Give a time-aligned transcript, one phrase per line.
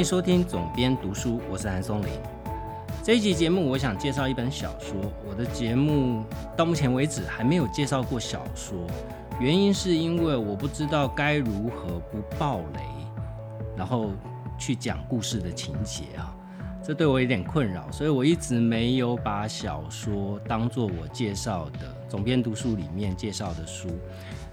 [0.00, 2.08] 迎收听总编读书，我是韩松林。
[3.04, 4.94] 这一集节目，我想介绍一本小说。
[5.28, 6.24] 我的节目
[6.56, 8.86] 到目前为止还没有介绍过小说，
[9.38, 12.80] 原因是因为我不知道该如何不爆雷，
[13.76, 14.12] 然后
[14.58, 16.34] 去讲故事的情节啊，
[16.82, 23.90] 这对我有点困扰，所以我一直没有把小说当做我介绍的总编读书里面介绍的书。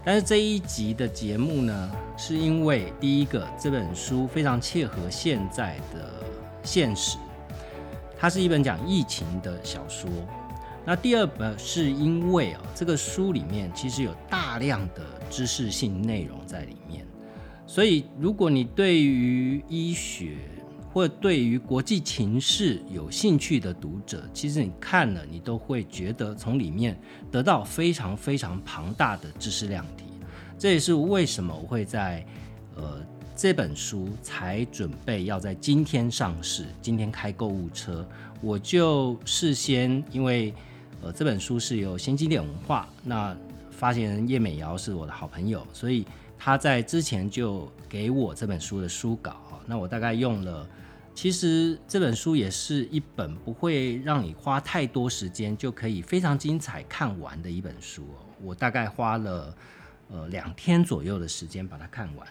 [0.08, 6.24] 但是这一集的节目呢，是因为第一个这本书非常切合现在的
[6.64, 7.18] 现实，
[8.18, 10.10] 它是一本讲疫情的小说。
[10.86, 17.06] 那第二本是因为啊，这个书里面其实有大量的知识性内容在里面，
[17.66, 20.38] 所以如果你对于医学
[20.98, 30.06] 或对于国际情势有兴趣的读者，其实你看了你都会觉得从里面得到非常非常庞大的知识量体。
[30.58, 32.26] 这也是为什么我会在
[32.76, 38.04] 呃这本书才准备要在今天上市，今天开购物车，
[38.42, 40.52] 我就事先因为
[41.04, 43.38] 呃这本书是由先经典文化，那
[43.70, 46.04] 发行人叶美瑶是我的好朋友，所以
[46.40, 50.68] 他在之前就给我这本书的书稿，那我大概用了。
[51.18, 58.22] 其实这本书也是一本不会让你花太多时间就可以非常精彩看完的一本书哦。
[58.40, 59.58] 我大概花了。
[60.10, 62.26] 呃，两天左右的时间把它看完。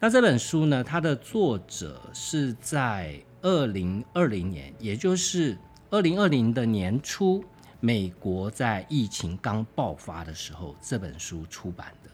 [0.00, 5.58] 那这本书呢，它的作者是在二零二零年，也就是
[5.90, 7.44] 二零二零的年初，
[7.80, 12.10] 美国在疫情刚爆发的时候，这本书出版的。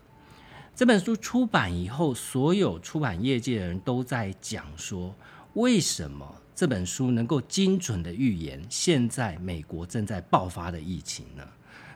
[0.74, 5.14] 这本书出版以后，所有出版业界的人都在讲说，
[5.54, 11.44] 为什么这本书能够精准的预言现在美国正在爆发的疫情呢？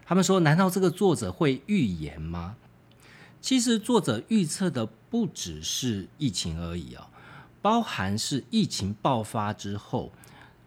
[0.04, 2.56] 他们说，难道这个作者会预言吗？
[3.40, 7.08] 其实作者预测的不只是疫情而已啊，
[7.60, 10.12] 包含是疫情爆发之后，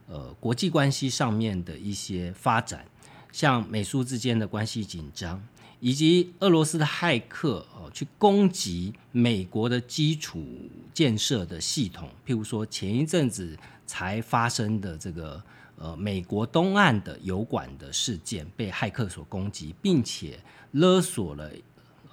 [0.08, 2.86] 呃，国际关系上面的一些发展，
[3.32, 5.44] 像美苏之间的关系紧张，
[5.82, 10.46] 以及俄罗斯的骇客哦去攻击美国的基础
[10.94, 15.44] 建设的系统，譬如说前一阵子才发生的这个
[15.76, 20.40] 呃美国东岸的油管的事件被骇客所攻击，并且
[20.72, 21.52] 勒索了。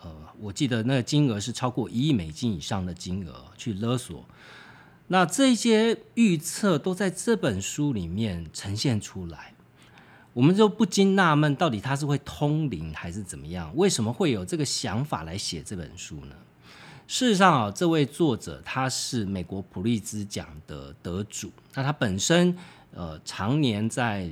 [0.00, 4.24] 呃，我记得那个金额是超过一亿美金以上的金额去勒索，
[5.08, 9.54] 那这些预测都在这本书里面呈现出来，
[10.38, 13.72] 我们就不禁纳闷，到底他是会通灵还是怎么样？
[13.74, 16.36] 为什么会有这个想法来写这本书呢？
[17.08, 22.56] 事实上啊，这位作者他是美国普利兹奖的得主，那他本身
[22.94, 24.30] 呃常年在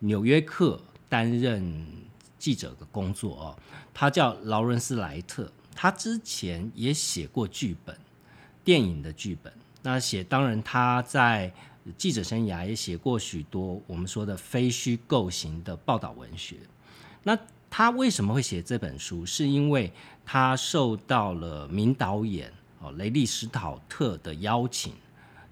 [0.00, 0.78] 纽约客
[1.08, 1.86] 担任
[2.38, 3.56] 记者的工作哦。
[3.94, 7.96] 他叫劳伦斯莱特，他之前也写过剧本，
[8.62, 9.50] 电影的剧本。
[9.80, 11.50] 那写当然他在
[11.96, 16.56] 记者生涯也写过许多我们说的非虚构型的报道文学。
[17.22, 17.38] 那
[17.70, 19.24] 他为什么会写这本书？
[19.26, 19.92] 是因为
[20.24, 24.92] 他受到了名导演哦雷利史考特的邀请，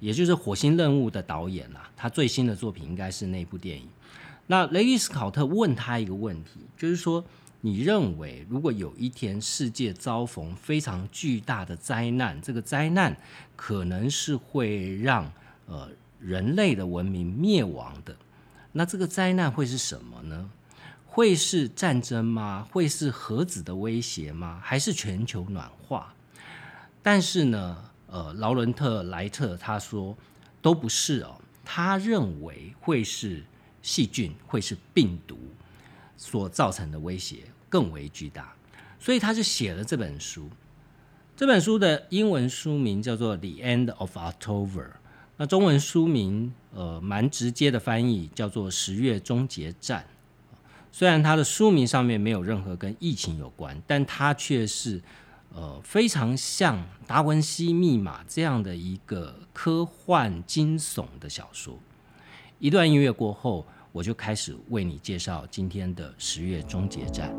[0.00, 1.90] 也就是《火星任务》的导演啦。
[1.96, 3.88] 他最新的作品应该是那部电影。
[4.46, 7.24] 那雷利史考特问他一个问题，就是说。
[7.66, 13.16] 你认为，如果有一天世界遭逢非常巨大的灾难，这个灾难
[13.56, 15.32] 可能是会让
[15.66, 15.88] 呃
[16.24, 18.16] 人类的文明灭亡的，
[18.72, 20.50] 那这个灾难会是什么呢？
[21.04, 22.66] 会是战争吗？
[22.72, 24.58] 会是核子的威胁吗？
[24.62, 26.14] 还是全球暖化？
[27.02, 30.16] 但是呢，呃，劳伦特莱特他说
[30.62, 33.44] 都不是哦，他认为会是
[33.82, 35.38] 细菌，会是病毒
[36.16, 37.44] 所造成的威胁。
[37.68, 38.54] 更为巨大，
[39.00, 40.48] 所以他就写了这本书。
[41.34, 44.86] 这本书的英文书名叫做《The End of October》，
[45.36, 50.04] 那中文书名呃蛮直接的翻译叫做《十月终结战》。
[50.92, 55.02] 虽然它的书名上面没有任何跟疫情有关，但它却是
[55.52, 61.78] 呃非常像《达文西密码》这样的一个科幻惊悚的小说。
[62.58, 63.66] 一段音乐过后。
[63.94, 67.32] 我就开始为你介绍今天的十月终结站。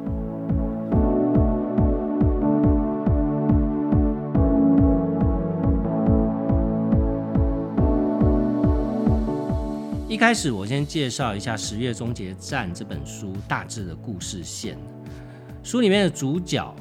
[10.15, 14.77] 一开始，我先介绍一下《十月终结站》这本书大致的故事线。
[15.61, 16.73] 书里面的主角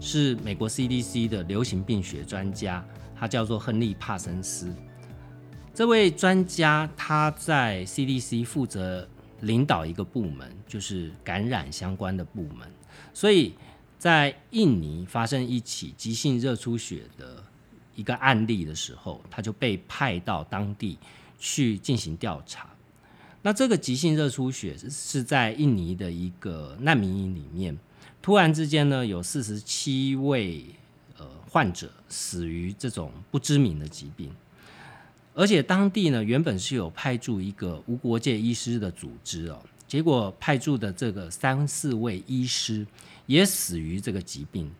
[0.00, 2.84] 是美国 CDC 的流行病学专家，
[3.14, 4.74] 他叫做亨利·帕森斯。
[5.72, 9.08] 这位专家他在 CDC 负责。
[9.42, 12.68] 领导一个部门，就是感染相关的部门，
[13.14, 13.54] 所以
[13.98, 17.42] 在印尼发生一起急性热出血的
[17.94, 20.98] 一个案例的时候，他就被派到当地
[21.38, 22.68] 去进行调查。
[23.42, 27.76] 那这个急性热出血是在印尼的一个难民营里面，
[28.20, 30.66] 突然之间呢，有四十七位
[31.16, 34.30] 呃患者死于这种不知名的疾病，
[35.34, 39.58] 而且当地呢原本是有派驻一个无国界医师的组织哦，
[39.88, 42.86] 结果派驻的这个三四位医师
[43.24, 44.70] 也死于这个疾病。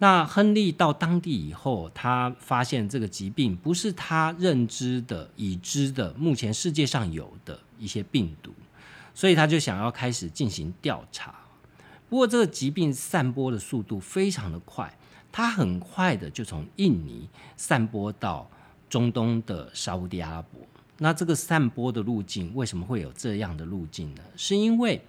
[0.00, 8.52] 那亨利到当地以后，他发现这个疾病不是他认知的、已知的、目前世界上有的一些病毒，
[9.14, 11.34] 所以他就想要开始进行调查。
[12.08, 14.96] 不过，这个疾病散播的速度非常的快，
[15.32, 18.48] 它很快的就从印尼散播到
[18.88, 20.60] 中东的沙地阿拉伯。
[20.98, 24.22] 那这个散播的路径为什么会有这样的路径呢？
[24.36, 25.00] 是因为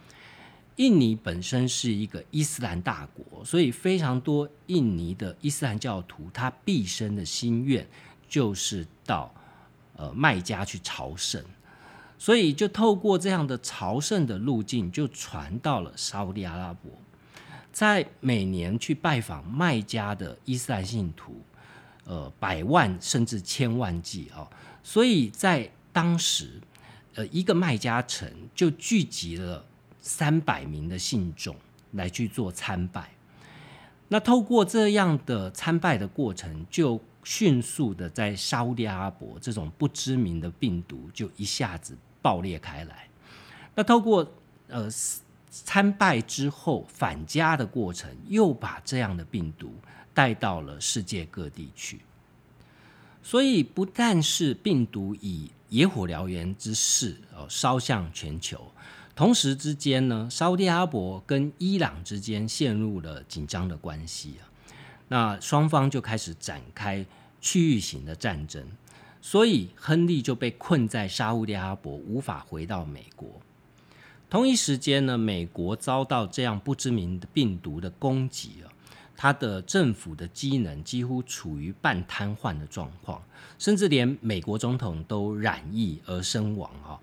[0.79, 7.85] 印尼本身是一个伊斯兰大国，所以非常多印尼的伊斯兰教徒，他毕生的心愿
[8.29, 9.29] 就是到
[9.97, 11.43] 呃麦加去朝圣，
[12.17, 16.89] 所以就透过这样的朝圣的路径，就传到了沙地阿拉伯，
[17.73, 21.41] 在每年去拜访麦加的伊斯兰信徒，
[22.05, 24.47] 呃百万甚至千万计啊，
[24.81, 26.61] 所以在当时，
[27.15, 29.65] 呃一个麦加城就聚集了。
[30.01, 31.55] 三百名的信众
[31.91, 33.09] 来去做参拜，
[34.07, 43.07] 那透过这样的参拜的过程，就迅速的在沙乌地阿拉伯这种不知名的病毒就一下子爆裂开来。
[43.75, 44.25] 那透过
[44.67, 44.89] 呃
[45.49, 49.73] 参拜之后返家的过程，又把这样的病毒
[50.13, 51.99] 带到了世界各地去。
[53.21, 58.71] 所以不但是病毒以野火燎原之势哦烧向全球。
[59.19, 64.47] 同时之间呢，沙乌地阿拉伯跟伊朗之间陷入了紧张的关系啊，
[65.09, 67.05] 那双方就开始展开
[67.41, 68.65] 区域型的战争，
[69.21, 73.29] 所以亨利就被困在沙乌地阿拉伯，无法回到美国。
[74.29, 78.71] 同一时间呢，美国遭到这样不知名的病毒的攻击啊，
[79.17, 83.21] 它的政府的机能几乎处于半瘫痪的状况，
[83.57, 86.97] 甚至连美国总统都染疫而身亡啊。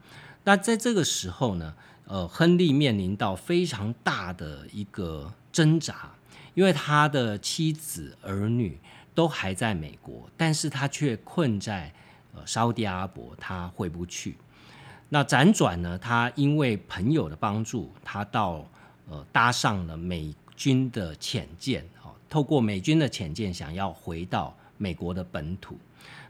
[0.45, 1.75] 那在这个时候呢？
[2.09, 6.09] 呃，亨利面临到非常大的一个挣扎，
[6.55, 8.79] 因为他的妻子儿女
[9.13, 11.93] 都还在美国，但是他却困在
[12.33, 14.37] 呃沙地阿拉伯，他回不去。
[15.09, 18.65] 那辗转呢，他因为朋友的帮助，他到
[19.09, 25.77] 呃搭上了美军的潜舰，哦，透过美军的潜舰，想要回到美国的本土。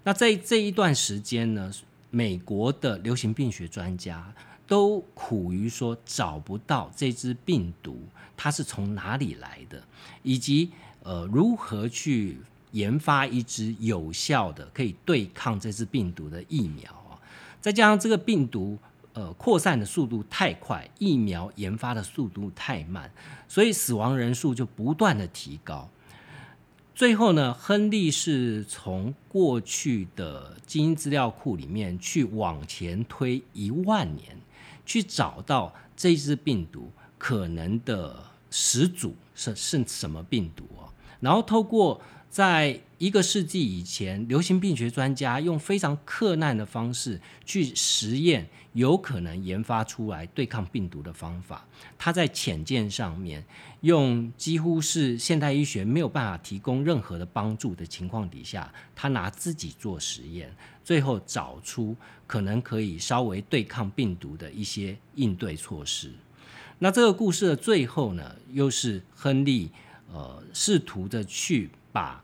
[0.02, 1.70] 那在这一段时间呢，
[2.08, 4.32] 美国的流行病学专家。
[4.66, 8.00] 都苦于说找不到这只病毒
[8.36, 9.82] 它是从哪里来的，
[10.22, 10.70] 以及
[11.02, 12.38] 呃如何去
[12.72, 17.16] 研发一支有效的可以对抗这支病毒的疫苗啊！
[17.60, 18.76] 再加上这个病毒
[19.14, 23.10] 呃扩散的速度太快，疫苗研发的速度太慢，
[23.48, 25.88] 所以死亡人数就不断的提高。
[26.94, 34.36] 最后呢，亨利是从过去的基因资料库里面去往前推一万年。
[34.86, 40.88] 去找到这只病毒可能的始祖是是什么病毒哦，
[41.20, 42.00] 然后透过
[42.36, 51.66] 在一个世纪以前，流行病学专家用非常困难的方式去实验，有可能研发出来对抗病毒的方法。
[51.96, 53.42] 他在浅见上面
[53.80, 66.12] 用几乎是现代医学没有办法提供任何的帮助的情况底下，他拿自己做实验，最后找出可能可以稍微对抗病毒的一些应对措施。
[66.80, 69.70] 那这个故事的最后呢，又是亨利
[70.12, 72.22] 呃试图的去把。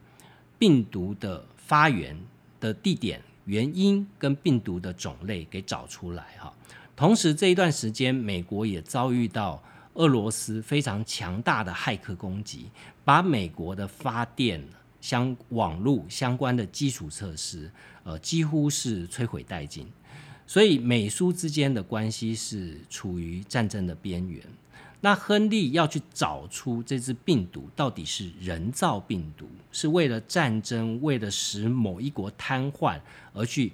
[0.63, 2.17] 病毒的发源
[2.61, 6.55] 的地点、原因跟病毒的种类给找出来哈。
[6.95, 9.61] 同时这一段时间，美国也遭遇到
[9.95, 12.71] 俄罗斯非常强大的骇客攻击，
[13.05, 14.65] 把美国的发电
[15.01, 17.69] 相网络相关的基础设施，
[18.05, 19.89] 呃，几乎是摧毁殆尽。
[20.47, 24.41] 所以美苏之间的关系是处于战争的边缘。
[25.05, 33.01] 那亨利要去找出这只病毒到底是人造病毒，是为了战争、为了使某一国瘫痪
[33.35, 33.73] 而去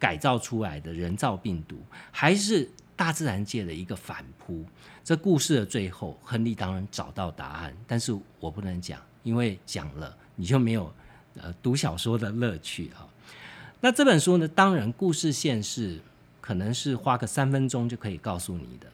[0.00, 1.76] 改造出来的人造病毒，
[2.10, 4.64] 还是大自然界的一个反扑？
[5.04, 10.92] 这故事的最后，亨利当然找到答案，但是我不能讲，因为讲了你就没有
[11.36, 13.06] 呃读小说的乐趣啊。
[13.80, 16.00] 那这本书呢，当然故事线是
[16.40, 18.88] 可能是花个三分钟就可以告诉你的。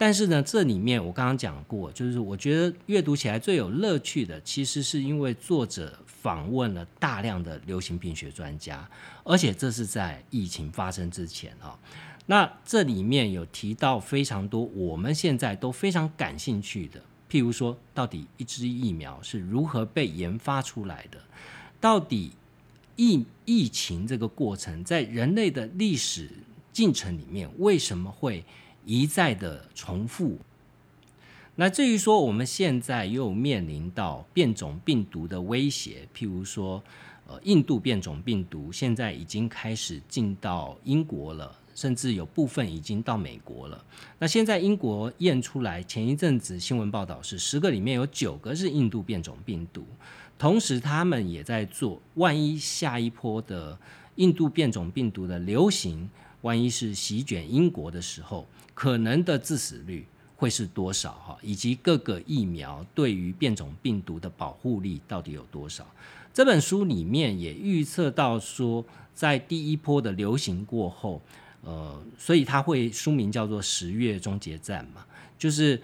[0.00, 8.88] 但是呢，这里面我刚刚讲过，就是我觉得阅读起来最有乐趣的，其实是因为作者访问了大量的流行病学专家，
[9.24, 11.76] 而且这是在疫情发生之前啊。
[12.26, 21.18] 那这里面有提到非常多我们现在都非常感兴趣的，譬如说，到底一支疫苗是如何被研发出来的？
[21.80, 22.30] 到底
[22.94, 26.30] 疫疫情这个过程在人类的历史
[26.72, 28.44] 进程里面为什么会？
[28.88, 30.38] 一再的重复。
[31.56, 36.82] 那至于说我们现在又面临到变种病毒的威胁，譬如说，
[37.26, 43.84] 呃，印度变种病毒现在已经开始进到英国了，甚至有部分已经到美国了。
[44.18, 49.84] 那现在英国验出来，前一阵子新闻报道是十个里面有九个是印度变种病毒，
[50.38, 53.76] 同时他们也在做，万一下一波的
[54.18, 56.08] 印度变种病毒的流行，
[56.42, 58.46] 万一是席卷英国的时候。
[58.74, 60.06] 可能的致死率
[60.36, 61.10] 会是多少？
[61.14, 65.84] 哈，以及各个疫苗对于变种病毒的保护力到底有多少？
[66.32, 71.20] 这本书里面也预测到说，在第一波的流行过后，
[71.62, 75.04] 呃，所以它会书名叫做《十月终结战》嘛，
[75.36, 75.82] 就是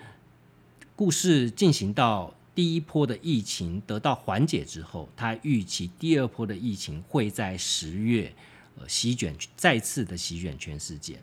[0.94, 8.32] 故事进行到第一波的疫情得到缓解之后，他预期第二波的疫情会在十月
[8.78, 11.20] 呃席卷再次的席卷全世界。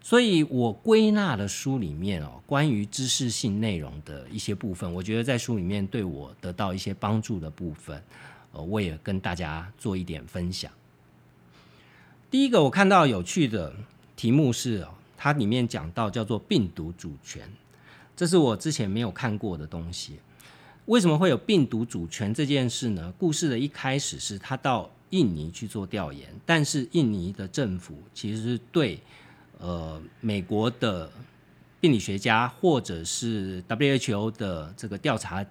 [0.00, 8.02] 所以我归纳的书里面哦，关于知识性内容的一些部分，我觉得在书里面对我得到一些帮助的部分，
[8.52, 10.72] 呃，我也跟大家做一点分享。
[12.30, 13.74] 第一个我看到有趣的
[14.16, 17.46] 题目是哦，它里面讲到叫做病毒主权，
[18.16, 20.20] 这是我之前没有看过的东西。
[20.88, 23.12] 为什么会有病毒主权这件事呢？
[23.18, 28.98] 故事的一开始是他到印尼去做调研，但是印尼的政府其实是对。
[29.60, 31.10] 呃，美国的
[31.80, 35.44] 病理学家或者是 WHO 的这个调查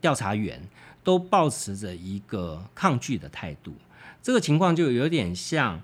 [0.00, 0.58] 调查员
[1.04, 3.74] 都保持着一个抗拒的态度。
[4.22, 5.78] 这个情况就有点像，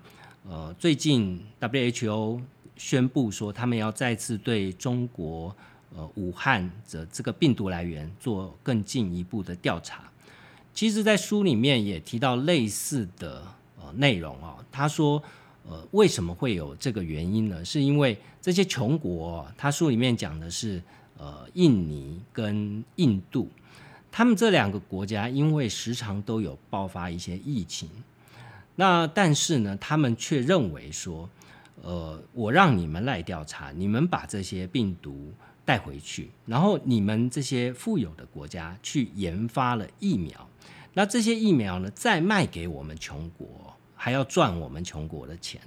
[0.48, 2.40] 呃，最近 WHO
[2.74, 5.54] 宣布说他们要再次对中国
[5.94, 10.04] 呃武汉的这个病毒来源做更进一步的调查。
[10.72, 13.42] 其实，在书里面也提到类似的
[13.80, 15.22] 呃内容啊，他说。
[15.70, 17.62] 呃，为什么会有这个原因呢？
[17.62, 20.82] 是因为这些穷国，他书里面讲的是，
[21.18, 23.50] 呃，印尼跟印度，
[24.10, 27.86] 他们这两个国家因为时常都有爆发一些疫情，
[28.76, 31.28] 那但是呢，他们却认为说，
[31.82, 35.34] 呃，我让你们来调查，你们把这些病毒
[35.68, 40.48] 带回去，然后你们这些富有的国家去研发了疫苗，
[40.94, 43.46] 那这些疫苗呢，再卖给我们穷国。
[44.00, 45.60] 还要赚我们穷国的钱，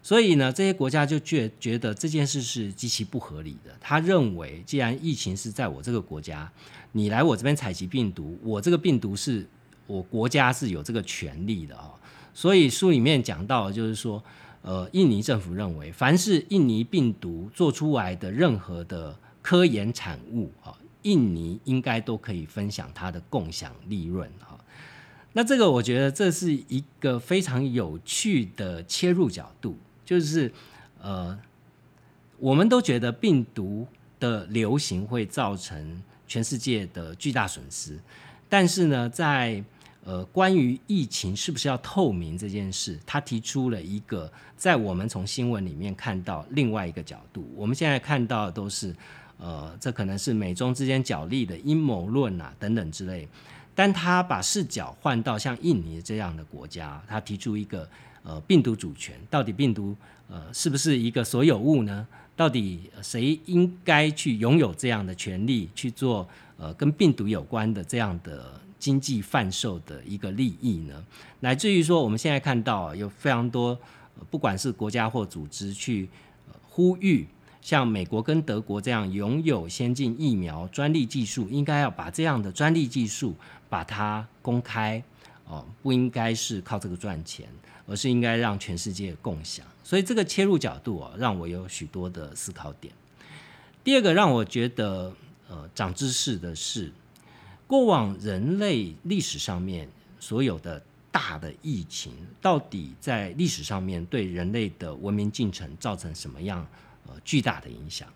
[0.00, 3.76] 所以呢，这些国家就觉觉得这件事是极其不合理的。
[3.80, 6.48] 他认为，既然疫情是在我这个国家，
[6.92, 9.44] 你来我这边采集病毒，我这个病毒是
[9.88, 11.90] 我国家是有这个权利的啊。
[12.32, 14.22] 所以书里面讲到，就是说，
[14.62, 24.58] 呃，印尼政府认为，凡是印尼病毒做出来的任何的科研产物啊，印尼应该都可以分享它的共享利润哈。
[25.34, 30.50] 那这个我觉得这是一个非常有趣的切入角度，就是
[31.02, 31.38] 呃，
[32.38, 33.86] 我们都觉得病毒
[34.18, 38.00] 的流行会造成全世界的巨大损失，
[38.48, 39.62] 但是呢，在
[40.04, 48.94] 呃关于疫情是不是要透明这件事，他提出了一个在我们从新闻里面看到另外一个角度，我们现在看到的都是
[49.38, 53.28] 呃，这可能是美中之间角力的阴谋论啊等等之类。
[53.74, 57.88] 但他把视角换到像印尼这样的国家，他提出一个
[58.22, 59.96] 呃病毒主权，到底病毒
[60.28, 62.06] 呃是不是一个所有物呢？
[62.36, 71.04] 到底谁应该去拥有这样的权利去做呃跟病毒有关的这样的经济贩售的一个利益呢？
[71.40, 73.76] 乃至于说我们现在看到有非常多
[74.30, 76.08] 不管是国家或组织去
[76.68, 77.26] 呼吁。
[77.64, 83.34] 像美国跟德国这样拥有先进疫苗专利技术，应该要把这样的专利技术
[83.70, 85.02] 把它公开
[85.46, 87.48] 哦，不应该是靠这个赚钱，
[87.86, 89.64] 而是应该让全世界共享。
[89.82, 92.92] 所以这个切入角度啊，让我有许多的思考点。
[93.82, 95.10] 第二个让我觉得
[95.48, 96.92] 呃长知识的是，
[97.66, 99.88] 过往人类历史上面
[100.20, 106.66] 所有的大的疫情，到底在历史上面对人类的文明进程造成什么样？
[107.06, 108.08] 呃，巨大的影响。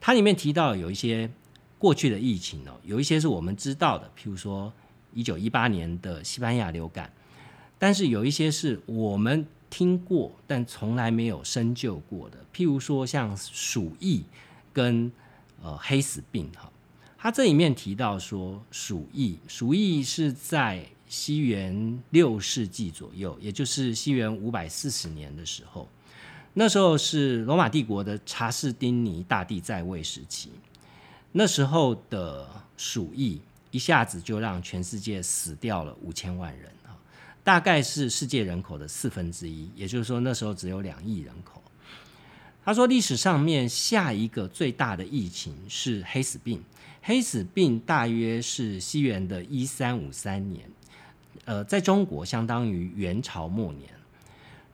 [0.00, 1.30] 它里面提到有一些
[1.78, 4.72] 过去的疫情哦，有一些是我们知道的，譬如说
[5.12, 7.12] 一九一八年的西班牙流感，
[7.78, 14.24] 但是有一些是我们听过但从来没有深究过的，譬如说像鼠疫
[14.72, 15.10] 跟
[15.62, 16.70] 呃黑死病哈。
[17.18, 25.88] 它这里面提到说，鼠疫，鼠疫是在西元六世纪左右，也就是西元五百四十年的时候，
[26.58, 30.48] 那时候是罗马帝国的查士丁尼大帝在位时期，
[31.32, 32.48] 那时候的
[32.78, 33.38] 鼠疫
[33.70, 36.96] 一下子就让全世界死掉了五千万人啊，
[37.44, 41.62] 大概是世界人口的四分之一，也就是说那时候只有两亿人口。
[42.64, 46.64] 他说，历史上面下一个最大的疫情是黑死病，
[47.02, 50.66] 黑死病大约是西元的一三五三年。
[51.44, 53.90] 呃，在中国相当于元朝末年，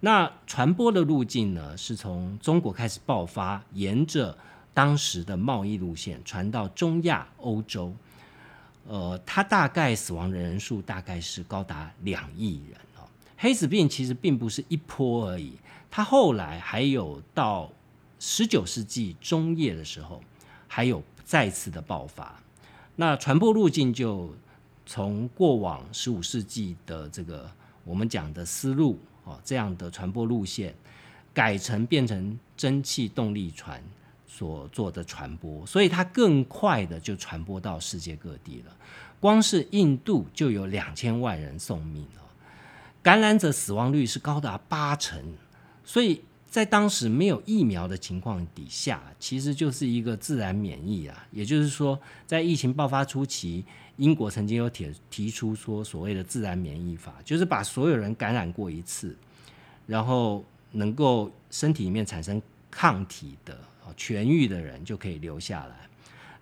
[0.05, 4.37] 那传播的路径呢，是从中国开始爆发，沿着
[4.75, 7.95] 当时的贸易路线传到中亚、欧洲。
[8.89, 13.07] 呃，它大概死亡的人数大概是高达两亿人哦。
[13.37, 15.53] 黑死病其实并不是一波而已，
[15.89, 17.71] 它后来还有到
[18.19, 20.21] 十九世纪中叶的时候，
[20.67, 22.35] 还有再次的爆发。
[22.97, 24.35] 那传播路径就。
[24.85, 27.49] 从过往十五世纪的这个
[27.85, 30.75] 我们讲的思路哦，这样的传播路线，
[31.33, 33.83] 改成变成蒸汽动力船
[34.27, 38.77] 所做的传播，所以它更快的就传播到世界各地了。
[39.21, 42.27] 光是印度就有两千万人送命哦，
[43.03, 45.23] 感染者死亡率是高达八成，
[45.85, 46.23] 所以。
[46.53, 51.27] 在当时没有疫苗的情况底下，其实就是一个自然免疫啊。
[51.31, 53.65] 也就是说，在疫情爆发初期，
[53.97, 59.17] 英国曾经有提提出说所谓的自然免疫法，就是把所有人感染过一次，
[59.87, 63.59] 然后能够身体里面产生抗体的
[63.97, 65.77] 痊愈的人就可以留下来。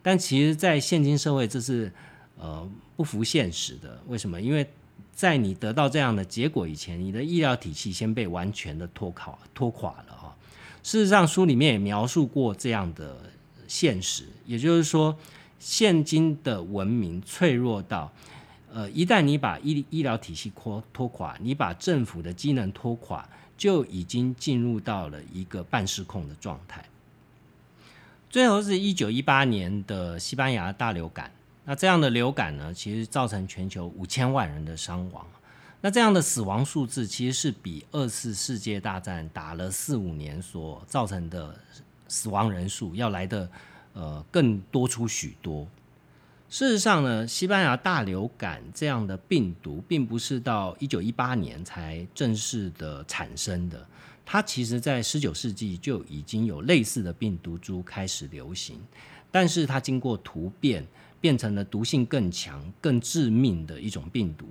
[0.03, 1.93] 但其实，在现今社会，这是
[2.39, 2.67] 呃
[2.97, 4.01] 不符现实的。
[4.07, 4.41] 为什么？
[4.41, 4.67] 因为
[5.13, 10.35] 在你得到这样的结果以前，你的医疗体系先被完全的拖垮拖垮了哈。
[10.83, 13.17] 事实上，书里面也描述过这样的
[13.69, 15.15] 现实，也就是说，
[15.61, 18.11] 现今的文明脆弱到，
[18.73, 26.85] 呃，一旦你把医医疗体系拖拖垮，你把政府的机能拖垮，就已经进入到了一个半失控的状态。
[28.31, 31.31] 最后是一九一八年的西班牙大流感。
[31.67, 35.25] 那这样的流感呢，其实造成全球五千万人的伤亡。
[35.83, 41.55] 那这样的死亡数字，其实是比二次世界大战打了四五年所造成的
[42.09, 43.49] 死亡人数要来的
[43.93, 45.67] 呃更多出许多。
[46.49, 53.87] 事实上呢，西班牙大流感这样的病毒，并不是到一九一八年才正式的产生的，
[54.25, 58.79] 它其实在十九世纪就已经有类似的病毒株开始流行，
[59.31, 60.87] 但是它经过突变。
[61.21, 64.47] 变成了毒性更强、更致命的一种病毒，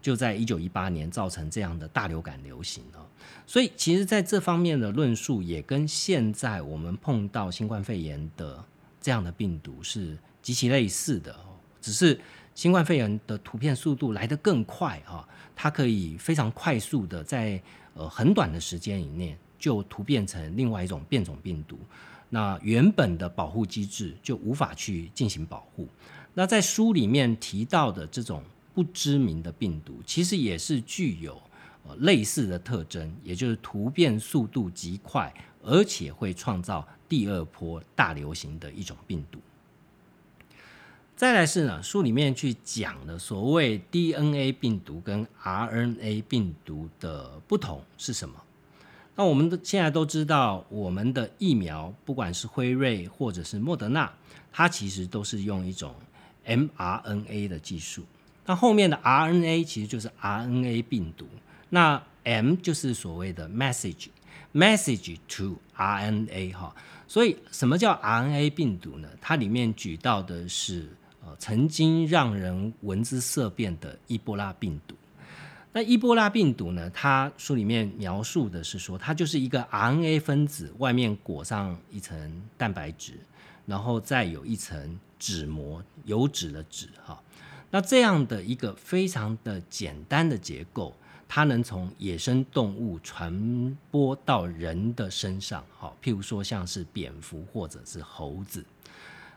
[0.00, 3.06] 就在一九一八年造成这样的大流感流行了。
[3.46, 8.64] 所以，其实在这方面的论述也跟现在我们碰到新冠肺炎的
[9.04, 11.38] 这样的病毒是极其类似的，
[11.78, 12.18] 只是
[12.54, 17.62] 新冠肺炎的突变速度来得更快啊，它可以非常快速的在
[17.92, 21.78] 呃很短的时间以内就突变成另外一种变种病毒。
[22.30, 25.86] 那原本的保护机制就无法去进行保护。
[26.32, 31.34] 那在书里面提到的这种不知名的病毒，其实也是具有
[31.86, 35.30] 呃类似的特征，也就是突变速度极快，
[35.62, 39.38] 而且会创造第二波大流行的一种病毒。
[41.14, 48.34] 再来是呢，书里面去讲的所谓 DNA 病毒跟 RNA 病毒的不同是什么？
[49.14, 54.12] 那我们的现在都知道，我们的疫苗不管是辉瑞或者是莫德纳，
[54.52, 55.94] 它其实都是用一种
[56.44, 58.02] mRNA 的技术。
[58.44, 61.28] 那后面的 RNA 其实就是 RNA 病毒。
[61.70, 66.74] 那 M 就是所谓的 message，message to RNA 哈。
[67.06, 69.08] 所以什么叫 RNA 病毒呢？
[69.20, 70.88] 它里面举到的是
[71.24, 74.94] 呃曾经让人闻之色变的伊波拉病毒。
[75.72, 76.88] 那伊波拉病毒呢？
[76.90, 83.14] 它书里面描述的是说，它就是一个 RNA 分子，外面裹上一层蛋白质，
[83.66, 87.20] 然后再有一层脂膜，油脂的脂哈。
[87.72, 90.94] 那这样的一个非常的简单的结构，
[91.28, 98.64] 它能从野生动物传播到人的身上，哈，譬如说像是蝙蝠或者是猴子，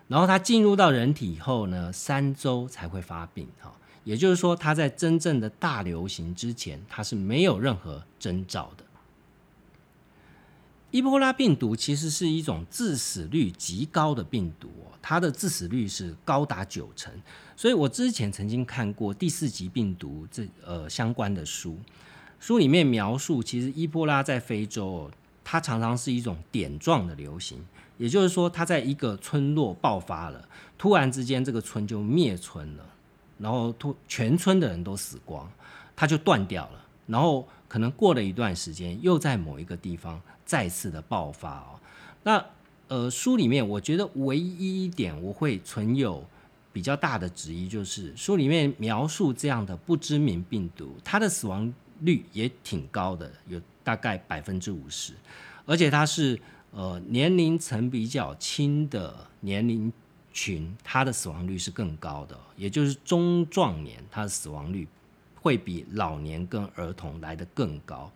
[0.08, 3.74] 然后它进入到人体以后呢，三周才会发病，哈。
[4.04, 8.86] 也就是说，它在真正的大流行之前，它是没有任何征兆的。
[10.92, 17.14] 伊波拉病毒其实是一种致死率极高的病毒哦，它的致死率是高达九成。
[17.56, 21.78] 所以我之前曾经看过第四级病毒这呃相关的书，
[22.40, 25.12] 书里面描述，其实伊波拉在非洲，
[25.44, 27.60] 它常常是一种点状的流行，
[27.98, 30.48] 也就是说，它在一个村落爆发了，
[30.78, 32.86] 突然之间这个村就灭村了，
[33.40, 35.52] 然后突全村的人都死光，
[35.96, 41.80] 它就断掉了，然后可能过了一段时间，又在某一个地方再次的爆发哦。
[42.24, 42.46] 那
[42.88, 46.24] 呃，书里面我觉得唯一一点我会存有
[46.72, 53.62] 比较大的质疑，就是书里面描述这样的不知名病毒，它的死亡率也挺高的，有。
[53.88, 55.14] 大概百分之五十，
[55.66, 56.38] 而且它是
[56.72, 59.90] 呃年龄层比较轻的年龄
[60.34, 64.86] 群，它的死亡率是更高的，也就是中壮年，它的死亡率
[65.48, 68.12] 会比老年跟儿童来的更高。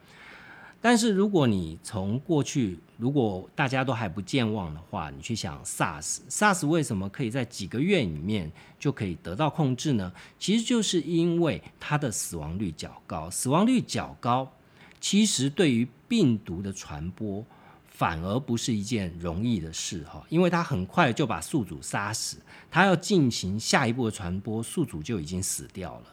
[0.81, 10.11] 但是如果你从过去，如果大家都还不健忘的话，你去想 SARS，SARS 为什么可以在几个月里面就可以得到控制呢？
[10.37, 14.51] 其实就是因为它的死亡率较高，死亡率较高。
[14.99, 17.45] 其实对于病毒的传播，
[17.87, 22.37] 反而不是一件容易的事哈，因为它很快就把宿主杀死，
[22.69, 26.05] 它要进行下一步的传播，宿主就已经死掉了。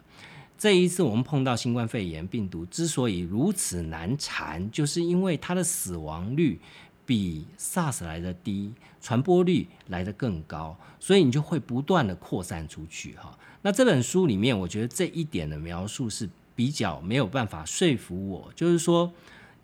[0.58, 6.60] 这一次我们碰到新冠肺炎病毒之所以如此难缠，就是因为它的死亡率
[7.06, 13.38] 比 SARS 来的低，传播率来的更高，所以你就会不断的扩散出去哈。
[13.62, 16.28] 那这本书里面，我觉得这一点的描述是。
[16.58, 19.12] 比较没有办法说服我，就是说，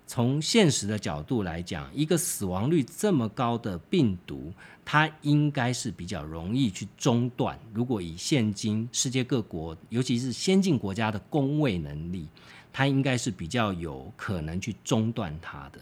[0.06, 4.52] 从现实的角度来讲，一个死亡率这么高的病毒，
[4.84, 7.58] 它应该是比较容易去中断。
[7.72, 12.28] 如果以现今世界各国，尤其是先进国家的工卫能力，
[12.72, 15.80] 它应该是比较有可能去中断它的。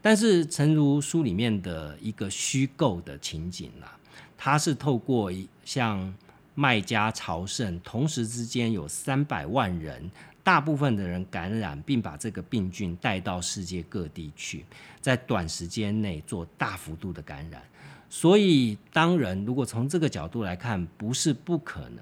[0.00, 3.98] 但是，诚如书里面的一个虚构的情景啦，
[4.38, 5.32] 它是透过
[5.64, 6.14] 像
[6.54, 10.08] 卖家朝圣，同时之间有三百万人。
[10.46, 14.64] 大部分的人感染，并把这个病菌带到世界各地去，
[15.00, 17.60] 在短时间内做大幅度的感染。
[18.08, 21.98] 所以，当然，如果从这个角度来看，不是不可能。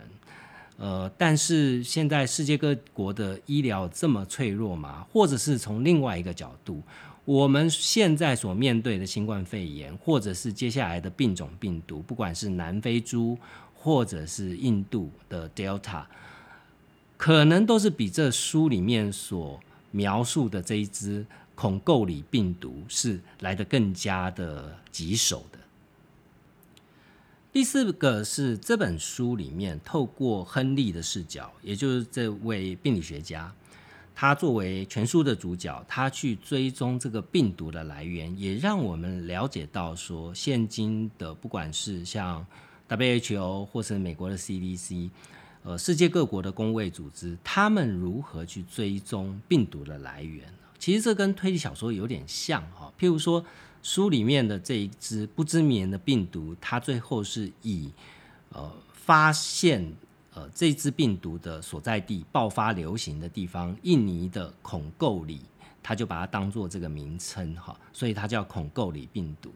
[0.76, 5.06] 呃，但是现在世界各国的医疗这么脆弱嘛？
[5.10, 6.82] 或者是从另外一个角度，
[7.24, 13.38] 我们现在所面对的新冠肺炎，或者是接下来的病种病毒，不管是南非猪，
[13.72, 16.04] 或者是印度的 Delta。
[17.16, 19.58] 可能都是比这书里面所
[19.90, 21.24] 描述的这一只
[21.54, 25.58] 孔垢里病毒是来的更加的棘手的。
[27.52, 33.54] 第四个是这本书里面透过亨利的视角，也就是这位病理学家，
[34.12, 42.44] 他作为全书的主角，他去追踪这个病毒的来源，也让我们了解到说，现今的不管是像
[42.88, 45.10] WHO 或是美国的 CDC。
[45.66, 50.46] 呃，世界各国的公卫组织，他们如何去追踪病毒的来源？
[50.78, 52.92] 其实这跟推理小说有点像哈。
[52.98, 53.42] 譬如说，
[53.82, 57.90] 书里面的这一只不知名的病毒，它最后是以
[58.50, 59.90] 呃发现
[60.34, 65.40] 呃这只病毒的所在地、爆发流行的地方——印尼的孔垢里，
[65.82, 69.50] 他就把它当做这个名称哈，所以它叫孔垢里病毒。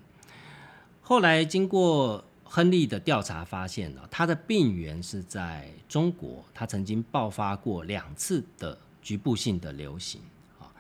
[1.03, 2.25] 后来经过。
[2.51, 10.23] 亨利的调查发现呢，他的病源是在中国，他曾经爆发过两次的局部性的流行。
[10.59, 10.73] 啊，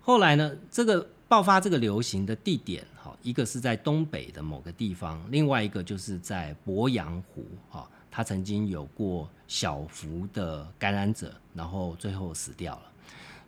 [0.00, 12.82] 后来呢，这个爆发这个流行的地点，哈，一个是在东北的某个地方，另外一个就是在鄱阳湖，哈，他曾经有过小幅的感染者，然后最后死掉了。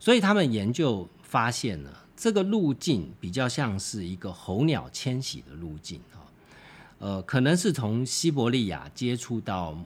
[0.00, 6.00] 所以他们研究发现呢，这个路径比较像是一个候鸟迁徙的路径。
[6.98, 9.76] 呃，可能是从西伯利亚接触到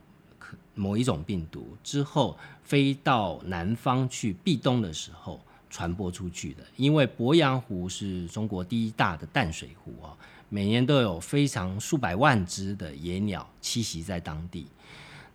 [0.75, 6.63] 某一种病毒之后，飞到南方去避冬的时候传播出去的。
[6.77, 10.17] 因为鄱阳湖是中国第一大的淡水湖啊，
[10.49, 14.69] 每年都有非常数百万只的野鸟栖息在当地。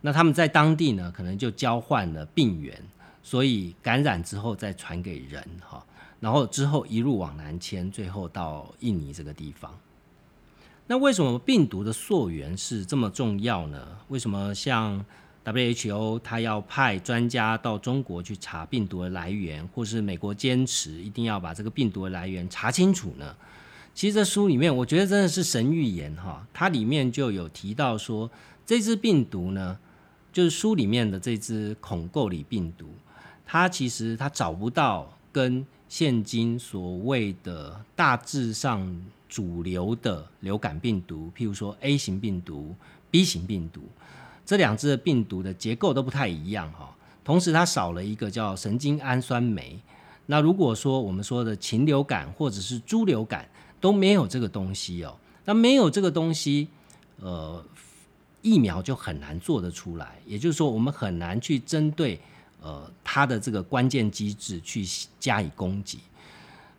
[0.00, 2.82] 那他们在当地呢，可能就交换了病源，
[3.22, 5.84] 所以感染之后再传给人哈，
[6.20, 9.72] 然后之后一路往南迁，最后到印尼这个地方。
[10.88, 13.88] 那为什么病毒的溯源是这么重要呢？
[14.08, 15.04] 为什么像
[15.44, 23.34] WHO 它要派专家到中国去查病毒的来源，或是美国坚持一定要把这个病毒的来源查清楚呢？
[23.94, 28.30] 其实这书里面，我觉得真的是神预言哈，它里面就有提到说，
[28.64, 29.78] 这支病毒呢，
[30.32, 32.86] 就是书里面的这支孔垢里病毒，
[33.44, 39.04] 它其实它找不到跟现今所谓的大致上。
[39.28, 42.74] 主流的流感病毒，譬如说 A 型病毒、
[43.10, 43.82] B 型病毒，
[44.46, 46.96] 这两只的病毒的结构都不太一样哈。
[47.24, 49.78] 同时，它少了一个叫神经氨酸酶。
[50.26, 53.46] 那如果说我们说的禽流感或者是猪流感
[53.80, 56.68] 都没有这个东西哦，那没有这个东西，
[57.20, 57.62] 呃，
[58.42, 60.20] 疫苗就很难做得出来。
[60.24, 62.18] 也就是说，我们很难去针对
[62.66, 64.84] 呃它的这个关键机制去
[65.20, 66.00] 加以攻击。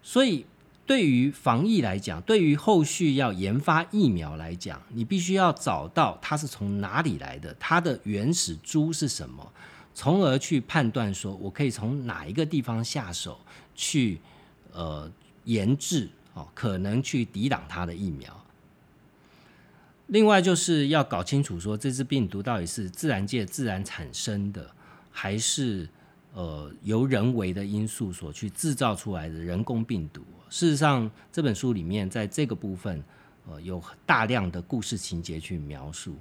[0.03, 0.45] 所以，
[0.85, 9.51] 对于防疫来讲，对于后续要研发疫苗来讲，你必须要找到它是从哪里来的，它的原始株是什么。
[9.93, 13.39] 从而去判断说，我可以从哪一个地方下手
[13.73, 14.19] 去，
[14.71, 15.09] 呃，
[15.45, 18.45] 研制哦，可能去抵挡它的疫苗。
[20.07, 24.69] 另外就是要搞清楚说，这支病毒到底是自然界自然产生的，
[25.19, 25.89] 还是
[26.35, 30.21] 呃由人为的因素所去制造出来的人工病毒。
[30.47, 33.03] 事实上，这本书里面在这个部分，
[33.47, 36.15] 呃，有大量的故事情节去描述。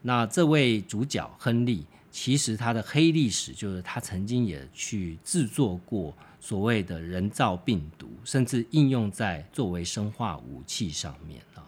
[0.00, 1.84] 那这位主角亨利。
[2.12, 11.60] 其实他的黑历史就是他曾经也去制作过所谓的人造病毒，甚至应用在作为生化武器上面啊。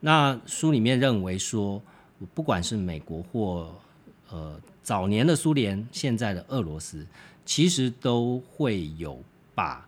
[0.00, 1.82] 那书里面认为说，
[2.32, 3.78] 不管是美国或
[4.34, 7.06] 呃早年的苏联，现在的俄罗斯，
[7.46, 9.22] 其实都会有
[9.54, 9.86] 把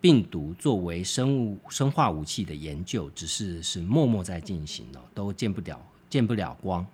[0.00, 6.84] 病毒作为生物生化武器的研究，只是是默默在进行的，都见不了见不了光。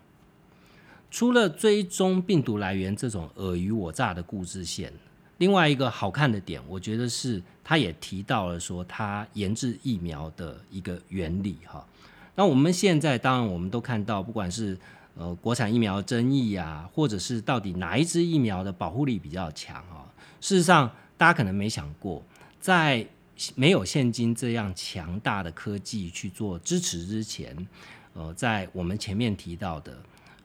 [1.11, 4.93] 除了追踪病毒来源这种尔虞我诈的故事线，
[5.39, 11.87] 另外一个好看的点，我觉得是他也提到了说他研制疫苗的一个原理哈。
[12.35, 14.79] 那我们现在当然我们都看到，不管是
[15.17, 20.07] 呃国产疫苗争议啊，或者是到底哪一支疫苗的保护力比较强啊，
[20.41, 22.23] 事实上大家可能没想过，
[22.61, 23.07] 在
[23.55, 27.67] 没有现今这样强大的科技去做支持之前，
[28.15, 29.97] 呃，在我们前面提到的。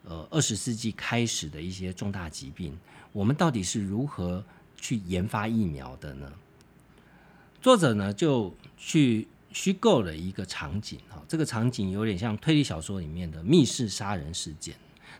[0.04, 2.74] 呃，二十世纪开始的一些重大疾病，
[3.12, 4.42] 我们到底是如何
[4.74, 6.32] 去研发疫苗的呢？
[7.60, 14.74] 作者呢就去虚构了一个场景，哈，这个场景有点像推理小说里面的密室杀人事件。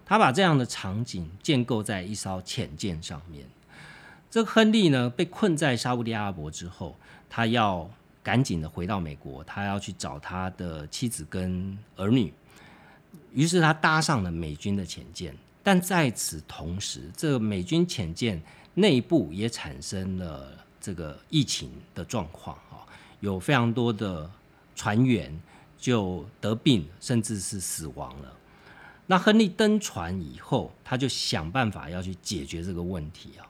[0.05, 3.47] 他把这样的场景建构在一艘潜舰上面。
[4.31, 6.97] 这个亨利呢被困在沙地阿拉伯之后，
[7.29, 7.89] 他要
[8.23, 12.33] 赶紧的回到美国，他要去找他的妻子跟儿女。
[13.33, 18.41] 于是他搭上了美军的潜舰，但在此同时，这个美军潜舰
[18.75, 22.57] 内部也产生了这个疫情的状况，
[23.21, 24.31] 有非常多的
[24.75, 25.33] 船员
[25.79, 28.33] 就得病，甚至是死亡了。
[29.07, 33.47] 那亨利登船以后，他就想办法要去解决这个问题啊。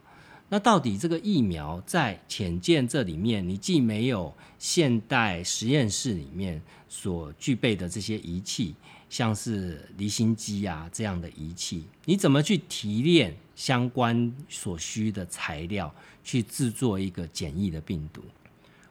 [0.49, 8.75] 那到底这个疫苗在潜舰这里面，你既没有现代实验室里面所具备的这些仪器？
[9.09, 15.91] 像是离心机啊这样的仪器，你怎么去提炼相关所需的材料，
[16.23, 18.21] 去制作一个简易的病毒？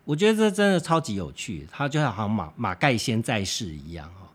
[0.08, 4.26] 我觉得这真的超级有趣，他就好像马马盖先在世一样哈。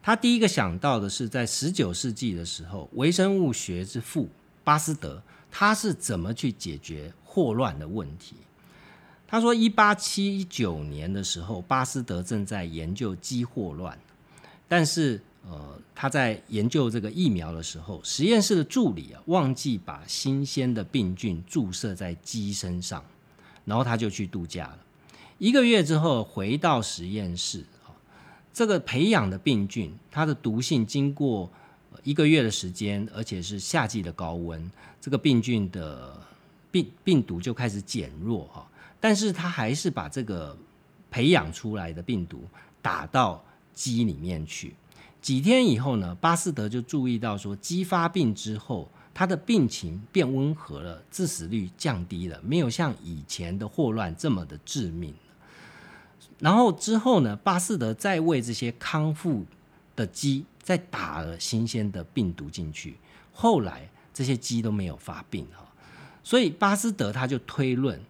[0.00, 4.28] 他第一个想到的是，在十九世纪的时候，微生物学之父
[4.62, 5.20] 巴斯德，
[5.50, 8.36] 他是怎么去解决霍乱的问题？
[9.26, 13.98] 他说，一八七九年的时候，巴斯德正在研究鸡霍乱。
[14.68, 23.04] 但是，呃，他在研究这个疫苗的时候，实验室的助理啊，忘记把新鲜的病菌注射在鸡身上，
[23.64, 24.78] 然后他就去度假了。
[25.40, 27.88] 一个月之后回到实验室，啊，
[28.52, 31.50] 这个培养的病菌，它的毒性经过
[32.04, 36.14] 一个月的时间，而且是夏季的高温，这个病菌的
[36.70, 38.68] 病病毒就开始减弱哈，
[39.00, 40.54] 但是他还是把这个
[41.10, 42.44] 培养出来的病毒
[42.80, 43.42] 打到。
[43.72, 44.74] 鸡里面去，
[45.22, 55.14] 几天以后呢，巴斯德就注意到说，鸡发病之后，它的病情变温和了，致死率降低了，没有像以前的霍乱这么的致命。
[56.40, 59.44] 然后之后呢，巴斯德再为这些康复
[59.94, 62.96] 的鸡再打了新鲜的病毒进去，
[63.32, 65.64] 后来这些鸡都没有发病哈。
[66.24, 68.00] 所以巴斯德他就推论，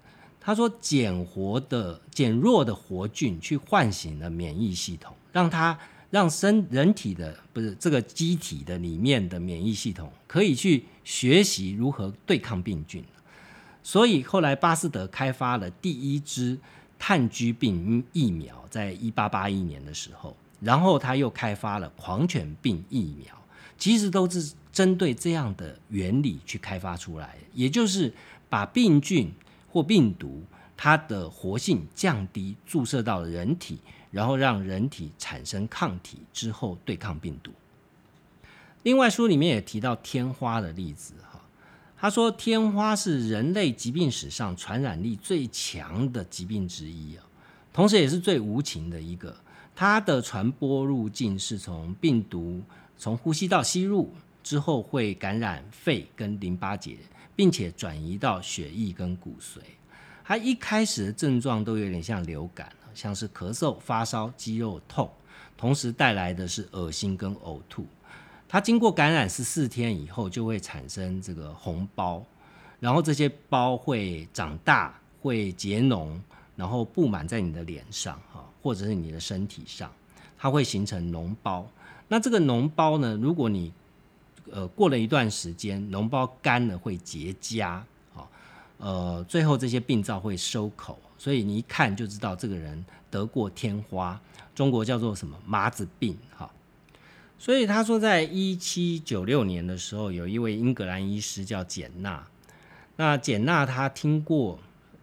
[0.40, 5.14] 他说减活的减弱的活菌去唤醒了免疫系统。
[5.32, 5.78] 让它
[6.10, 13.04] 让身人体的不是这个机体的里面的免疫系统可以去学习如何对抗病菌，
[13.80, 16.58] 所以后来巴斯德开发了第一支
[17.00, 23.34] 炭疽病疫苗，在一八八一年的时候，然后他又开发了狂犬病疫苗，
[23.76, 28.12] 其实都是针对这样的原理去开发出来，也就是
[28.48, 29.32] 把病菌
[29.68, 30.44] 或病毒
[30.76, 33.80] 它的活性降低，注射到人体。
[34.12, 37.52] 然后让人体产生抗体之后对抗病毒。
[38.82, 41.29] 另外书里面也提到天花的例子啊，
[42.00, 47.22] 他说，天花是人类疾病史上传染力最强的疾病之一啊，
[47.74, 49.36] 同时也是最无情的一个。
[49.76, 52.62] 它的传播路径是从病毒
[52.96, 54.10] 从呼吸道吸入
[54.42, 56.96] 之后，会感染肺跟淋巴结，
[57.36, 59.58] 并且转移到血液跟骨髓。
[60.24, 65.10] 它一开始的症状都有点像流感，像是咳嗽、发烧、肌肉痛，
[65.54, 67.86] 同时带来的是恶心跟呕吐。
[68.52, 72.20] 它经过感染十四天以后，就会产生这个红包，
[72.80, 76.18] 然后这些包会长大，会结脓，
[76.56, 79.88] 然后布满在你的脸上，哈，或者是你的身体上，
[80.36, 81.64] 它会形成脓包。
[82.08, 83.72] 那这个脓包呢，如果你
[84.50, 87.64] 呃过了一段时间，脓包干了会结痂，
[88.16, 88.26] 啊，
[88.78, 94.20] 呃，最后这些病灶会收口，所以你一看就知道这个人得过天花，
[94.56, 96.50] 中国叫做什么麻子病，哈。
[97.40, 102.22] 所以他说，在一七九六年的时候，有一位英格兰医师叫简纳。
[102.96, 104.58] 那简纳他听过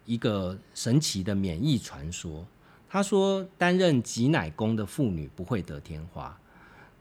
[0.06, 2.46] 一个神奇的免疫传说。
[2.88, 6.38] 他说，担任挤奶工的妇女不会得天花。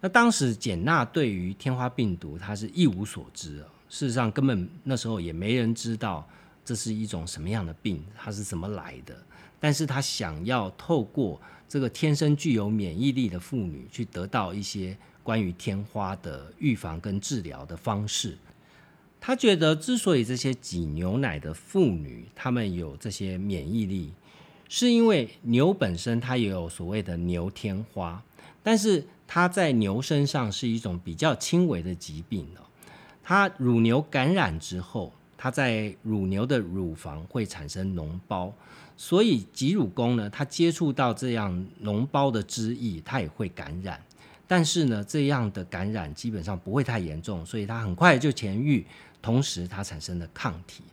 [0.02, 3.58] 那当时简纳对于天花病毒他是一无所知
[3.90, 6.28] 事实上，根本那时候也没人知道
[6.66, 9.16] 这是一种什么样的病，它是怎么来的。
[9.60, 14.98] 但是他想要透过这个天生具有免疫力的妇女，去得到一些。
[15.28, 18.38] 关于天花的预防跟治疗的方式，
[19.20, 24.14] 他觉得之所以这些挤牛奶的妇女她们有这些免疫力，
[24.70, 28.24] 是因为牛本身它也有所谓的牛天花，
[28.64, 32.64] 但是它在牛身上是一种比较轻微的疾病哦。
[33.22, 38.54] 它乳牛感染之后，它在乳牛的乳房会产生脓包，
[38.96, 44.02] 所以挤乳工呢，他接触到这样脓包的汁液，他也会感染。
[44.48, 48.86] 但是呢，这样的感染基本上不会太严重，所以它很快就痊愈，
[49.22, 50.84] 同时它产生了抗体。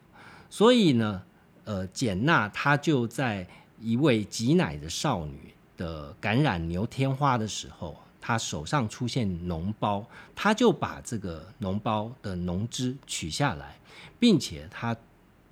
[0.51, 1.23] 所以呢，
[1.63, 3.47] 呃，简娜她就在
[3.81, 13.79] 一位挤奶的少女的感染牛天花的时候，她手上出现脓包，她就把这个脓包的脓汁取下来，
[14.19, 14.97] 并且她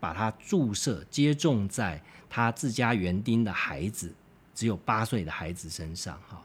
[0.01, 4.13] 把它注射接种在她自家园丁的孩子，
[4.55, 6.43] 只有八岁的孩子身上，哈。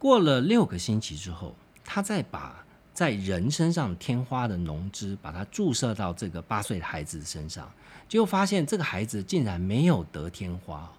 [0.00, 7.70] 过了六个星期之后，他再把在人身上天花的脓汁，把它注射到这个八岁的孩子身上，
[8.08, 10.90] 结果发现这个孩子竟然没有得天花。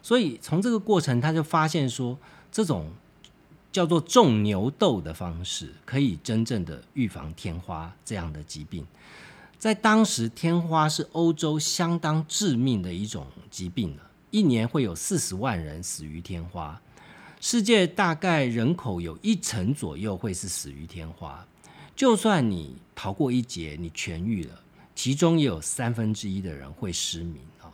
[0.00, 2.16] 所以从这个过程，他就发现说，
[2.52, 2.92] 这种
[3.72, 8.86] 叫做种牛痘的方式，可以真正的预防天花这样的疾病。
[9.58, 16.80] 在当时，天花是欧洲相当致命的一种疾病了，一年会有四十万人死于天花。
[17.46, 21.46] 世界大概人口有一成左右会是死于天花，
[21.94, 24.58] 就算你逃过一劫，你痊愈了，
[24.94, 27.68] 其中也有三分之一的人会失明啊。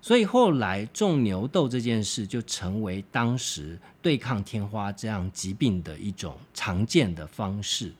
[0.00, 7.92] 所以后来种牛痘这件事就成为当时对抗天花这样疾病的一种常见的方式。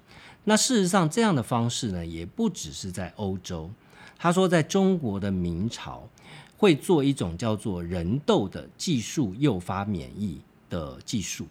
[0.45, 3.69] 那事实上，这样的方式呢，也不只是在欧洲。
[4.17, 6.09] 他说，在中国的明朝
[6.57, 10.41] 会做一种叫做人痘的技术，诱发免疫。
[10.71, 11.47] 的技术，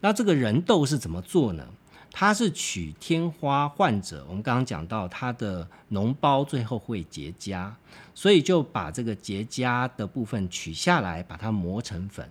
[0.00, 1.64] 那这个人痘是怎么做呢？
[2.16, 7.72] 它是取天花患者，我们刚刚讲到它的脓包最后会结痂，
[8.14, 12.30] 所以就把这个结痂的部分取下来，把它磨成粉，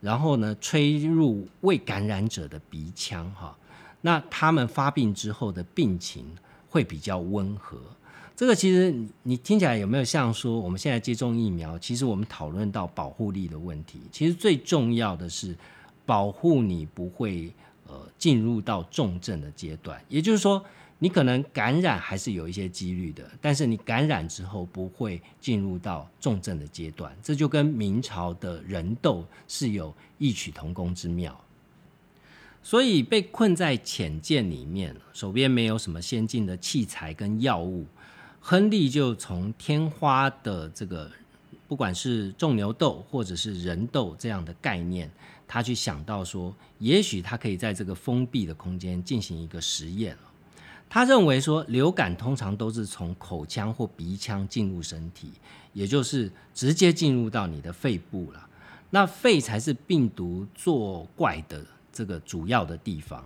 [0.00, 3.56] 然后呢吹入未感染者的鼻腔，哈，
[4.02, 6.26] 那他们发病之后的病情
[6.68, 7.78] 会比较温和。
[8.36, 8.92] 这个其实
[9.22, 11.78] 你听起来有没有像说我们现在接种疫苗？
[11.78, 15.56] 其实我们讨论到保护力的问题，其实最重要的是
[16.04, 17.52] 保护你不会
[17.86, 20.02] 呃进入到重症的阶段。
[20.08, 20.60] 也就是说，
[20.98, 27.16] 你可能感染还是有一些几率的，但是你感染之后不会进入到重症的阶段。
[27.22, 31.40] 这就跟明朝的人痘是有异曲同工之妙。
[32.64, 37.86] 所以被困在浅见里面，手边没有什么先进的器材跟药物。
[38.46, 41.10] 亨利就从天花的这个，
[41.66, 45.10] 不管是种牛痘或者是人痘这样的概念，
[45.48, 50.14] 他去想到说，也许他可以在这个封闭的空间进行一个实验
[50.90, 55.30] 他认为说，流感通常都是从口腔或鼻腔进入身体，
[55.72, 58.46] 也就是直接进入到你的肺部了。
[58.90, 63.24] 那肺才是病毒作怪的这个主要的地方。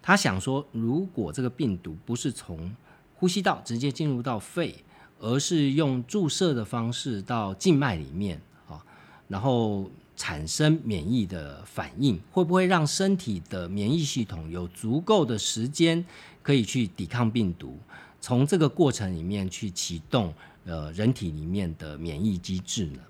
[0.00, 2.72] 他想说，如果这个病毒不是从
[3.18, 4.84] 呼吸道直接进入到肺，
[5.18, 8.80] 而是用注射的方式到静脉里面啊，
[9.26, 16.04] 然后产生免疫的反应，会不会让身体的免疫系统有足够的时间
[16.42, 17.76] 可以去抵抗病毒？
[18.20, 20.32] 从这个过程里面去启动
[20.64, 23.00] 呃人体里面的免疫机制呢？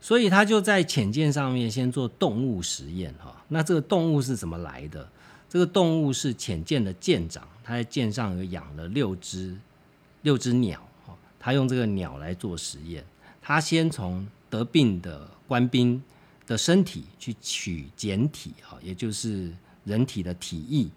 [0.00, 3.44] 所以他就在浅见上面先做动物实验哈。
[3.48, 5.08] 那这个动物是怎么来的？
[5.52, 9.54] 这个动物是浅见的舰长，他在舰上有养了六只
[10.22, 10.80] 六只鸟。
[11.38, 13.04] 他用这个鸟来做实验，
[13.42, 16.02] 他先从得病的官兵
[16.46, 19.52] 的身体去取简体哈，也就是
[19.84, 20.88] 人体的体液，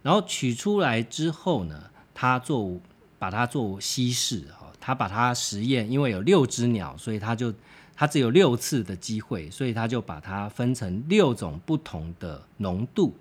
[0.00, 2.78] 然后取出来之后呢，他做
[3.18, 4.72] 把它做稀释哈。
[4.78, 7.52] 他把它实验，因为有六只鸟，所以他就。
[7.96, 13.14] 它只有六次的机会，所以他就把它分成六种不同的浓度。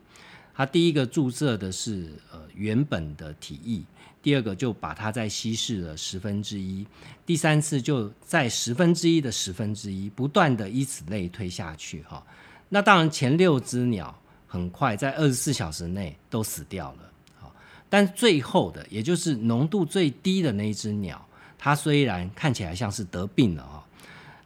[0.56, 3.84] 他第一个注射的是呃原本的体液，
[4.22, 6.86] 第二个就把它再稀释了十分之一，
[7.26, 12.24] 第三次就在十分之一的十分之一，不断的以此类推下去哈。
[12.70, 14.16] 那当然前六只鸟
[14.48, 17.54] 很快在二十四小时内都死掉了，好，
[17.90, 21.26] 但最后的也就是浓度最低的那一只鸟，
[21.58, 23.84] 它虽然看起来像是得病了啊。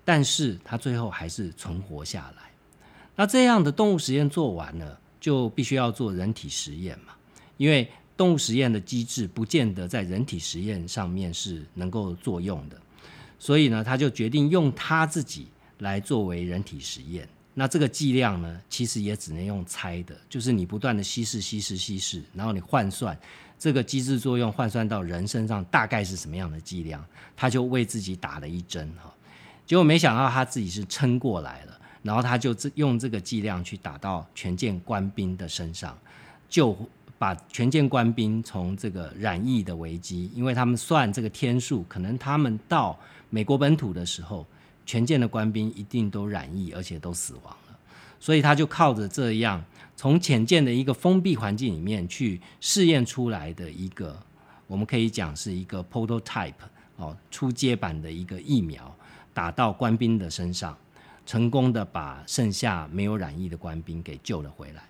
[0.10, 2.44] 但是它最后还是存活下来。
[3.18, 4.98] 那这样的动物实验做完了，
[5.28, 7.14] 就必须要做人体实验嘛？
[7.58, 12.80] 因为动物实验的机制不见得在人体实验上面是能够作用的，
[13.38, 15.48] 所以呢，他就决定用他自己
[15.80, 17.28] 来作为人体实验。
[17.54, 23.20] 那这个剂量呢，其实也只能用猜的，就是你不断的稀释、稀释、稀释，然后你换算
[23.60, 27.06] 这个机制作用换算到人身上大概是什么样的剂量，
[27.36, 29.14] 他就为自己打了一针哈。
[29.66, 35.98] 结果没想到他自己是撑过来了，然后他就用这个剂量去打到全舰官兵的身上，
[36.48, 36.78] 就
[37.18, 42.98] 把全舰官兵从这个染疫的危机，因为他们算这个天数，可能他们到
[43.30, 44.46] 美国本土的时候，
[44.86, 47.78] 全舰的官兵一定都染疫，而且都死亡了，
[48.20, 49.64] 所以他就靠着这样
[49.96, 54.18] 从浅见的一个封闭环境里面去试验出来的一个，
[54.68, 56.54] 我们可以讲是一个 prototype
[56.96, 58.96] 哦，初阶版的一个疫苗。
[59.34, 60.76] 打到官兵的身上，
[61.28, 64.84] 成功的把剩下没有染疫的官兵给救了回来。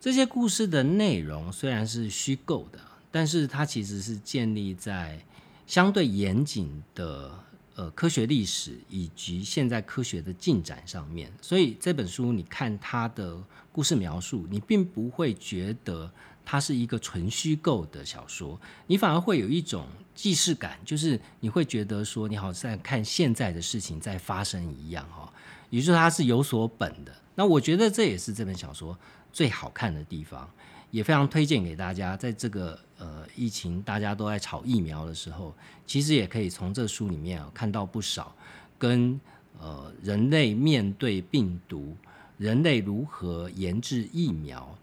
[0.00, 2.80] 这些故事的内容虽然是虚构的，
[3.12, 5.24] 但是它其实是建立在
[5.66, 7.30] 相对严谨的
[7.76, 11.30] 呃科学历史以及现在科学的进展上面。
[11.42, 13.36] 所以这本书你看它的
[13.70, 16.10] 故事描述，你并不会觉得。
[16.50, 25.30] 它是一个纯虚构的小说，你反而会有一种既视感，就是你会觉得说，你好像在看现在的事情在发生一样哈。
[25.68, 27.14] 也就是它是有所本的。
[27.34, 28.98] 那我觉得这也是这本小说
[29.30, 30.48] 最好看的地方，
[30.90, 32.16] 也非常推荐给大家。
[32.16, 35.54] 在这个呃疫情大家都在炒疫苗的时候，
[35.86, 38.34] 其实也可以从这书里面啊看到不少
[38.78, 39.20] 跟
[39.60, 41.94] 呃人类面对病毒，
[42.38, 44.74] 人类如何研制疫苗。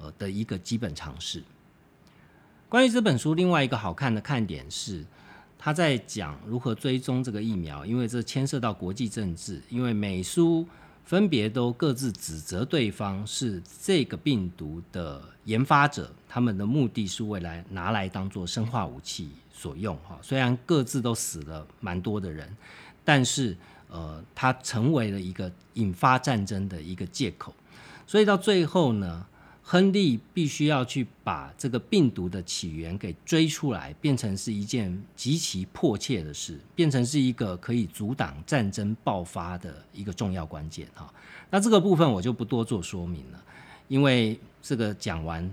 [0.00, 1.42] 呃的一个基本常识。
[2.68, 5.04] 关于这本书，另外一个好看的看点是，
[5.58, 9.60] 他在讲如何追踪这个疫苗，因为这牵涉到国际政治。
[9.68, 10.66] 因为美苏
[11.04, 19.94] 分别都各自指责对方是这个病毒的研发者，他们的目的是未来拿来当做生化武器所用。
[20.08, 22.56] 哈，虽然各自都死了蛮多的人，
[23.04, 23.54] 但是
[23.90, 27.54] 呃，它成为了一个引发战争的一个借口。
[28.06, 29.26] 所以到最后呢？
[29.64, 41.10] 亨利必须要去把这个病毒的起源给追出来，变成是一件极其迫切的事，变成是一个可以阻挡战争爆发的一个重要关键哈。
[41.48, 43.42] 那这个部分我就不多做说明了，
[43.88, 45.50] 因为这个讲完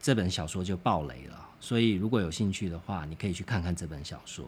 [0.00, 4.44] 这本小说就爆雷了，所以如果有兴趣的话，你可以去看看这本小说。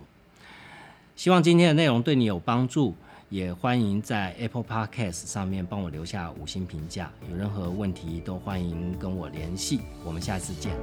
[1.14, 2.94] 希望今天的内容对你有帮助。
[3.28, 7.10] 也欢迎在 Apple Podcast 上面帮我留下五星评价。
[7.30, 9.80] 有任何问题都欢迎跟我联系。
[10.04, 10.76] 我们下次见。